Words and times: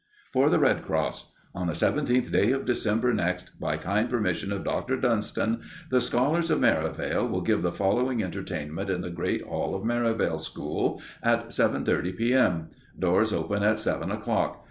FOR 0.33 0.49
THE 0.49 0.57
RED 0.57 0.81
CROSS 0.83 1.31
On 1.53 1.67
the 1.67 1.75
seventeenth 1.75 2.31
day 2.31 2.51
of 2.53 2.65
December 2.65 3.13
next, 3.13 3.51
by 3.59 3.77
kind 3.77 4.09
permission 4.09 4.51
of 4.51 4.63
Dr. 4.63 4.97
Dunston, 4.97 5.61
the 5.91 6.01
scholars 6.01 6.49
of 6.49 6.59
Merivale 6.59 7.27
will 7.27 7.41
give 7.41 7.61
the 7.61 7.71
following 7.71 8.23
entertainment 8.23 8.89
in 8.89 9.01
the 9.01 9.11
Great 9.11 9.45
Hall 9.45 9.75
of 9.75 9.85
Merivale 9.85 10.39
School 10.39 10.99
at 11.21 11.49
7.30 11.49 12.17
p.m. 12.17 12.69
Doors 12.97 13.31
open 13.31 13.61
at 13.61 13.77
seven 13.77 14.09
o'clock. 14.09 14.59